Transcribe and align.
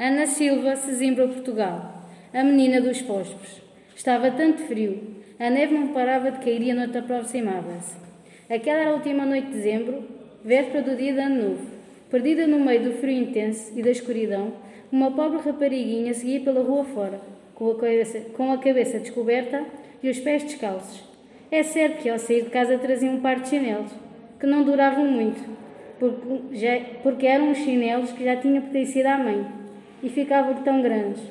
Ana 0.00 0.28
Silva, 0.28 0.76
Sesimbra, 0.76 1.26
Portugal. 1.26 2.04
A 2.32 2.44
menina 2.44 2.80
dos 2.80 3.00
fósforos. 3.00 3.60
Estava 3.96 4.30
tanto 4.30 4.62
frio. 4.62 5.16
A 5.40 5.50
neve 5.50 5.74
não 5.74 5.88
parava 5.88 6.30
de 6.30 6.38
cair 6.38 6.62
e 6.62 6.70
a 6.70 6.74
noite 6.76 6.98
aproximava-se. 6.98 7.96
Aquela 8.48 8.78
era 8.78 8.90
a 8.90 8.94
última 8.94 9.26
noite 9.26 9.48
de 9.48 9.54
dezembro, 9.54 10.04
véspera 10.44 10.82
do 10.82 10.94
dia 10.94 11.12
de 11.12 11.18
ano 11.18 11.48
novo. 11.48 11.66
Perdida 12.12 12.46
no 12.46 12.60
meio 12.60 12.84
do 12.84 12.92
frio 12.92 13.24
intenso 13.24 13.72
e 13.76 13.82
da 13.82 13.90
escuridão, 13.90 14.52
uma 14.92 15.10
pobre 15.10 15.38
rapariguinha 15.38 16.14
seguia 16.14 16.42
pela 16.42 16.62
rua 16.62 16.84
fora, 16.84 17.20
com 17.56 17.68
a 17.68 17.74
cabeça, 17.74 18.20
com 18.36 18.52
a 18.52 18.58
cabeça 18.58 19.00
descoberta 19.00 19.64
e 20.00 20.08
os 20.08 20.20
pés 20.20 20.44
descalços. 20.44 21.02
É 21.50 21.64
certo 21.64 22.02
que 22.02 22.08
ao 22.08 22.20
sair 22.20 22.44
de 22.44 22.50
casa 22.50 22.78
trazia 22.78 23.10
um 23.10 23.20
par 23.20 23.40
de 23.40 23.48
chinelos, 23.48 23.90
que 24.38 24.46
não 24.46 24.62
duravam 24.62 25.06
muito, 25.06 25.42
porque, 25.98 26.56
já, 26.56 26.80
porque 27.02 27.26
eram 27.26 27.50
os 27.50 27.58
chinelos 27.58 28.12
que 28.12 28.22
já 28.22 28.36
tinham 28.36 28.62
pertencido 28.62 29.08
à 29.08 29.18
mãe, 29.18 29.57
e 30.02 30.08
ficavam 30.08 30.54
tão 30.62 30.82
grandes, 30.82 31.22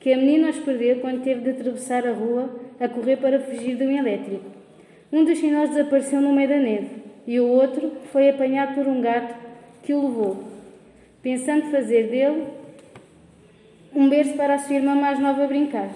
que 0.00 0.12
a 0.12 0.16
menina 0.16 0.50
os 0.50 0.58
perdeu 0.58 1.00
quando 1.00 1.22
teve 1.22 1.40
de 1.40 1.50
atravessar 1.50 2.06
a 2.06 2.12
rua 2.12 2.50
a 2.78 2.88
correr 2.88 3.16
para 3.16 3.40
fugir 3.40 3.76
de 3.76 3.84
um 3.84 3.96
elétrico. 3.96 4.44
Um 5.12 5.24
dos 5.24 5.38
chinelos 5.38 5.70
desapareceu 5.70 6.20
no 6.20 6.32
meio 6.32 6.48
da 6.48 6.56
neve, 6.56 6.90
e 7.26 7.40
o 7.40 7.48
outro 7.48 7.92
foi 8.12 8.28
apanhado 8.28 8.74
por 8.74 8.86
um 8.86 9.00
gato 9.00 9.34
que 9.82 9.94
o 9.94 10.02
levou, 10.02 10.44
pensando 11.22 11.70
fazer 11.70 12.08
dele 12.08 12.44
um 13.94 14.08
berço 14.08 14.34
para 14.34 14.54
a 14.54 14.58
sua 14.58 14.76
irmã 14.76 14.94
mais 14.94 15.18
nova 15.18 15.46
brincar. 15.46 15.88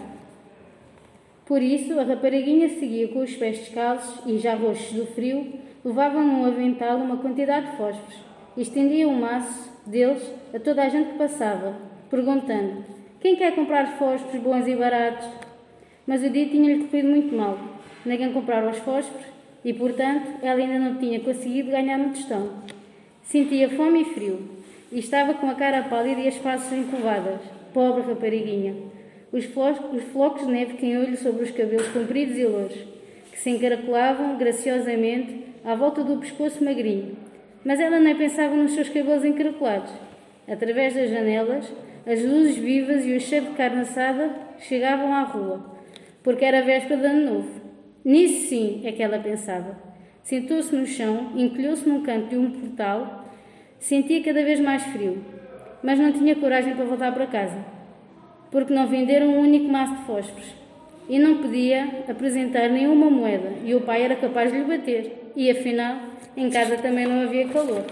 Por 1.45 1.63
isso, 1.63 1.99
a 1.99 2.05
rapariguinha 2.05 2.69
seguia 2.69 3.09
com 3.09 3.21
os 3.21 3.35
pés 3.35 3.59
descalços 3.59 4.25
e, 4.27 4.39
já 4.39 4.55
roxos 4.55 4.93
do 4.93 5.07
frio, 5.07 5.53
levava 5.85 6.21
num 6.21 6.45
avental 6.45 6.99
uma 6.99 7.17
quantidade 7.17 7.71
de 7.71 7.77
fósforos 7.77 8.15
e 8.57 8.63
estendia 8.63 9.09
um 9.09 9.19
maço 9.19 9.73
deles 9.87 10.23
a 10.55 10.61
toda 10.61 10.83
a 10.83 10.89
gente 10.89 11.13
que 11.13 11.19
passava, 11.19 11.75
perguntando: 12.11 12.85
Quem 13.21 13.37
quer 13.37 13.55
comprar 13.55 13.99
fósforos 13.99 14.41
bons 14.41 14.67
e 14.67 14.75
baratos? 14.75 15.29
Mas 16.07 16.23
o 16.25 16.31
dia 16.31 16.49
tinha-lhe 16.49 16.85
corrido 16.85 17.09
muito 17.09 17.35
mal. 17.35 17.59
Ninguém 18.05 18.33
comprara 18.33 18.71
os 18.71 18.79
fósforos 18.79 19.27
e, 19.65 19.73
portanto, 19.73 20.39
ela 20.43 20.61
ainda 20.61 20.79
não 20.79 20.97
tinha 20.97 21.21
conseguido 21.21 21.71
ganhar 21.71 21.99
um 21.99 22.11
tostão. 22.11 22.51
Sentia 23.23 23.69
fome 23.69 24.03
e 24.03 24.05
frio 24.07 24.41
e 24.91 24.99
estava 24.99 25.35
com 25.35 25.51
a 25.51 25.55
cara 25.55 25.83
pálida 25.83 26.21
e 26.21 26.29
as 26.29 26.37
faces 26.37 26.73
encovadas. 26.73 27.41
Pobre 27.75 28.03
rapariguinha! 28.03 28.75
Os 29.31 29.45
os 29.45 30.05
flocos 30.05 30.47
de 30.47 30.53
neve 30.53 30.79
caíam-lhe 30.79 31.17
sobre 31.17 31.45
os 31.45 31.51
cabelos 31.51 31.89
compridos 31.89 32.39
e 32.39 32.47
louros, 32.47 32.79
que 33.31 33.39
se 33.39 33.51
encaracolavam 33.51 34.39
graciosamente 34.39 35.45
à 35.63 35.75
volta 35.75 36.03
do 36.03 36.17
pescoço 36.17 36.65
magrinho. 36.65 37.15
Mas 37.63 37.79
ela 37.79 38.01
nem 38.01 38.17
pensava 38.17 38.57
nos 38.57 38.73
seus 38.73 38.89
cabelos 38.89 39.27
encaracolados. 39.27 39.93
Através 40.51 40.95
das 40.95 41.11
janelas, 41.11 41.71
as 42.11 42.25
luzes 42.25 42.57
vivas 42.57 43.05
e 43.05 43.15
o 43.15 43.21
cheiro 43.21 43.47
de 43.47 43.53
carne 43.53 43.83
assada 43.83 44.35
chegavam 44.59 45.15
à 45.15 45.23
rua, 45.23 45.77
porque 46.23 46.45
era 46.45 46.63
véspera 46.63 47.01
de 47.01 47.07
ano 47.07 47.35
novo. 47.35 47.61
Nisso 48.05 48.49
sim 48.49 48.81
é 48.85 48.93
que 48.93 49.03
ela 49.03 49.19
pensava. 49.19 49.77
Sentou-se 50.23 50.75
no 50.75 50.87
chão, 50.87 51.33
encolheu-se 51.37 51.89
num 51.89 52.03
canto 52.03 52.31
de 52.31 52.37
um 52.37 52.51
portal, 52.51 53.25
sentia 53.79 54.23
cada 54.23 54.43
vez 54.43 54.59
mais 54.59 54.83
frio 54.85 55.23
mas 55.83 55.99
não 55.99 56.13
tinha 56.13 56.35
coragem 56.35 56.75
para 56.75 56.85
voltar 56.85 57.13
para 57.13 57.27
casa, 57.27 57.65
porque 58.51 58.73
não 58.73 58.87
venderam 58.87 59.29
um 59.29 59.41
único 59.41 59.69
maço 59.69 59.95
de 59.97 60.05
fósforos 60.05 60.55
e 61.09 61.19
não 61.19 61.39
podia 61.39 62.05
apresentar 62.09 62.69
nenhuma 62.69 63.09
moeda 63.09 63.53
e 63.65 63.75
o 63.75 63.81
pai 63.81 64.03
era 64.03 64.17
capaz 64.17 64.53
de 64.53 64.59
lhe 64.59 64.65
bater 64.65 65.33
e 65.37 65.51
afinal 65.51 65.99
em 66.37 66.51
casa 66.51 66.77
também 66.77 67.07
não 67.07 67.23
havia 67.23 67.49
calor. 67.49 67.85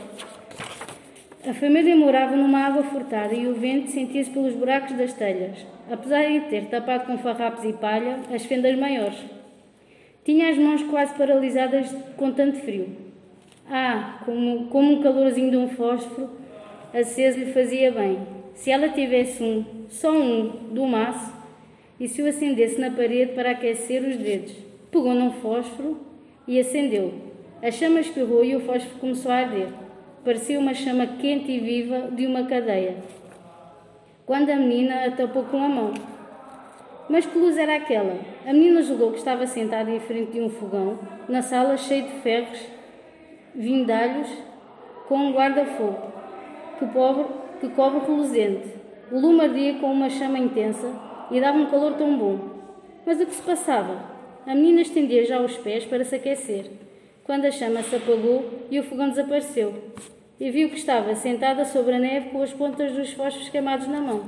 A 1.49 1.55
família 1.55 1.95
morava 1.95 2.35
numa 2.35 2.59
água 2.59 2.83
furtada 2.83 3.33
e 3.33 3.47
o 3.47 3.55
vento 3.55 3.93
sentia-se 3.93 4.29
pelos 4.31 4.53
buracos 4.53 4.97
das 4.97 5.13
telhas, 5.13 5.65
apesar 5.89 6.25
de 6.25 6.41
ter 6.41 6.65
tapado 6.65 7.07
com 7.07 7.17
farrapos 7.19 7.63
e 7.65 7.73
palha 7.73 8.19
as 8.35 8.45
fendas 8.45 8.77
maiores. 8.77 9.17
Tinha 10.25 10.51
as 10.51 10.59
mãos 10.59 10.83
quase 10.83 11.15
paralisadas 11.15 11.95
com 12.17 12.33
tanto 12.33 12.59
frio. 12.59 12.89
Ah, 13.71 14.23
como, 14.25 14.67
como 14.67 14.95
um 14.95 15.01
calorzinho 15.01 15.53
de 15.53 15.57
um 15.57 15.69
fósforo 15.69 16.31
aceso 16.93 17.39
lhe 17.39 17.53
fazia 17.53 17.93
bem. 17.93 18.19
Se 18.53 18.73
ela 18.73 18.89
tivesse 18.89 19.41
um, 19.41 19.65
só 19.89 20.11
um, 20.11 20.49
do 20.73 20.85
maço, 20.85 21.33
e 22.01 22.09
se 22.09 22.23
o 22.23 22.27
acendesse 22.27 22.81
na 22.81 22.91
parede 22.91 23.35
para 23.35 23.53
aquecer 23.53 24.03
os 24.03 24.17
dedos, 24.17 24.53
pegou 24.91 25.15
num 25.15 25.31
fósforo 25.31 25.97
e 26.49 26.59
acendeu. 26.59 27.15
A 27.63 27.71
chama 27.71 28.01
espirrou 28.01 28.45
e 28.45 28.57
o 28.57 28.61
fósforo 28.61 28.99
começou 28.99 29.31
a 29.31 29.37
arder. 29.37 29.86
Parecia 30.27 30.59
uma 30.59 30.75
chama 30.75 31.07
quente 31.07 31.53
e 31.53 31.61
viva 31.61 32.09
de 32.11 32.27
uma 32.27 32.43
cadeia. 32.47 32.97
Quando 34.27 34.51
a 34.51 34.57
menina 34.57 35.05
a 35.07 35.11
tapou 35.13 35.45
com 35.45 35.63
a 35.63 35.69
mão. 35.69 35.95
Mas 37.09 37.25
que 37.25 37.39
luz 37.39 37.57
era 37.57 37.77
aquela? 37.77 38.19
A 38.45 38.53
menina 38.53 38.83
julgou 38.83 39.13
que 39.13 39.19
estava 39.19 39.47
sentada 39.47 39.89
em 39.89 40.01
frente 40.01 40.33
de 40.33 40.41
um 40.41 40.51
fogão, 40.51 40.99
na 41.29 41.43
sala 41.43 41.77
cheia 41.77 42.03
de 42.03 42.11
ferros, 42.23 42.59
vindalhos, 43.55 44.29
com 45.07 45.17
um 45.17 45.33
guarda-fogo 45.33 46.13
que, 46.81 46.87
pobre, 46.87 47.27
que 47.61 47.69
cobre 47.69 48.01
reluzente. 48.05 48.69
O 49.13 49.21
lume 49.21 49.43
ardia 49.43 49.75
com 49.75 49.93
uma 49.93 50.11
chama 50.11 50.41
intensa 50.41 50.93
e 51.31 51.41
dava 51.41 51.57
um 51.57 51.67
calor 51.67 51.93
tão 51.93 52.19
bom. 52.19 52.41
Mas 53.07 53.21
o 53.21 53.27
que 53.27 53.33
se 53.33 53.43
passava? 53.43 53.97
A 54.45 54.57
menina 54.57 54.81
estendia 54.81 55.25
já 55.25 55.41
os 55.41 55.57
pés 55.57 55.85
para 55.85 56.05
se 56.05 56.17
aquecer, 56.17 56.69
quando 57.23 57.45
a 57.45 57.53
chama 57.53 57.81
se 57.85 57.95
apagou 57.95 58.45
e 58.69 58.81
o 58.81 58.83
fogão 58.83 59.09
desapareceu. 59.09 59.73
E 60.39 60.51
viu 60.51 60.69
que 60.69 60.77
estava 60.77 61.15
sentada 61.15 61.65
sobre 61.65 61.95
a 61.95 61.99
neve 61.99 62.31
com 62.31 62.43
as 62.43 62.53
pontas 62.53 62.93
dos 62.93 63.13
fósforos 63.13 63.49
queimados 63.49 63.87
na 63.89 64.01
mão. 64.01 64.25